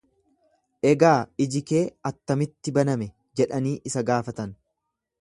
[0.91, 1.11] Egaa
[1.45, 3.11] iji kee attamitti baname?
[3.43, 4.61] jedhanii isa gaafatan.